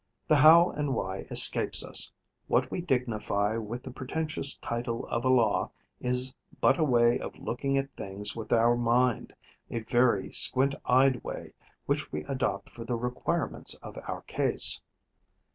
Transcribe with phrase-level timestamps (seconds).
[0.27, 2.11] The how and why escapes us;
[2.47, 7.37] what we dignify with the pretentious title of a law is but a way of
[7.37, 9.35] looking at things with our mind,
[9.69, 11.53] a very squint eyed way,
[11.85, 14.81] which we adopt for the requirements of our case.